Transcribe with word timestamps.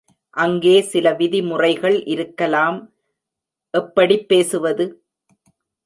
அங்கே 0.33 0.81
சில 0.81 1.13
விதிமுறைகள் 1.13 2.03
இருக்கலாம் 2.05 2.79
எப்படிப் 3.73 4.27
பேசுவது? 4.27 4.87